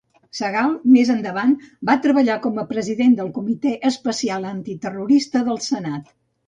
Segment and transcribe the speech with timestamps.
[0.37, 1.51] Segal més endavant
[1.91, 6.15] va treballar com a president del comitè especial antiterrorista del senat.